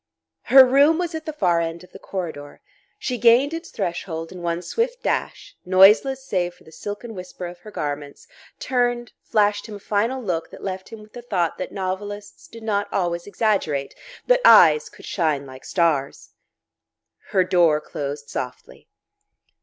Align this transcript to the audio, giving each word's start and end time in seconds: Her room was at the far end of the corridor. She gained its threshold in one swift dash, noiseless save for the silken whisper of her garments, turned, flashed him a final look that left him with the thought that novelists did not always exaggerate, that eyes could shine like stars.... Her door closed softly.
Her 0.45 0.65
room 0.65 0.97
was 0.97 1.13
at 1.13 1.27
the 1.27 1.31
far 1.31 1.59
end 1.61 1.83
of 1.83 1.91
the 1.91 1.99
corridor. 1.99 2.59
She 2.97 3.19
gained 3.19 3.53
its 3.53 3.69
threshold 3.69 4.31
in 4.31 4.41
one 4.41 4.63
swift 4.63 5.03
dash, 5.03 5.55
noiseless 5.63 6.25
save 6.25 6.55
for 6.55 6.63
the 6.63 6.71
silken 6.71 7.13
whisper 7.13 7.45
of 7.45 7.59
her 7.59 7.69
garments, 7.69 8.27
turned, 8.57 9.11
flashed 9.21 9.67
him 9.67 9.75
a 9.75 9.79
final 9.79 10.19
look 10.19 10.49
that 10.49 10.63
left 10.63 10.89
him 10.89 11.03
with 11.03 11.13
the 11.13 11.21
thought 11.21 11.59
that 11.59 11.71
novelists 11.71 12.47
did 12.47 12.63
not 12.63 12.91
always 12.91 13.27
exaggerate, 13.27 13.93
that 14.25 14.41
eyes 14.43 14.89
could 14.89 15.05
shine 15.05 15.45
like 15.45 15.63
stars.... 15.63 16.31
Her 17.29 17.43
door 17.43 17.79
closed 17.79 18.27
softly. 18.27 18.89